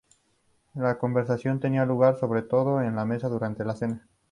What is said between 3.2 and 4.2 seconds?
durante la cena.